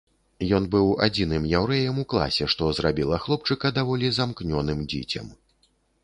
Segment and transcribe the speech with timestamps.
[0.57, 5.29] Ён быў адзіным яўрэем у класе, што зрабіла хлопчыка даволі замкнёным дзіцем.